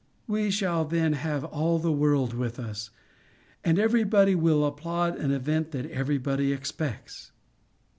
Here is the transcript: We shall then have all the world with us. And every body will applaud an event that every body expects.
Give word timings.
We 0.25 0.49
shall 0.49 0.83
then 0.83 1.13
have 1.13 1.43
all 1.43 1.77
the 1.77 1.91
world 1.91 2.33
with 2.33 2.57
us. 2.59 2.89
And 3.63 3.77
every 3.77 4.03
body 4.03 4.33
will 4.33 4.65
applaud 4.65 5.15
an 5.17 5.29
event 5.29 5.69
that 5.73 5.91
every 5.91 6.17
body 6.17 6.51
expects. 6.51 7.31